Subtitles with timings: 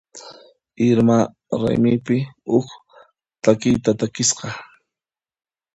[0.87, 1.17] Irma
[1.61, 2.17] raymipi
[2.51, 2.67] huk
[3.43, 4.47] takiyta takisqa.